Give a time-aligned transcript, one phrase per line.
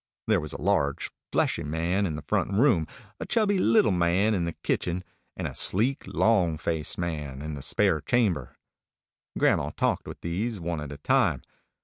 [0.25, 2.87] There was a large fleshy man in the front room,
[3.19, 5.03] a chubby little man in the kitchen,
[5.37, 8.55] and a sleek, long faced man in the spare chamber.
[9.37, 11.43] Grandma talked with these, one at a time.